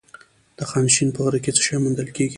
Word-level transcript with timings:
د 0.57 0.59
خانشین 0.69 1.09
په 1.13 1.19
غره 1.25 1.39
کې 1.43 1.51
څه 1.57 1.61
شی 1.65 1.75
موندل 1.83 2.07
کیږي؟ 2.15 2.29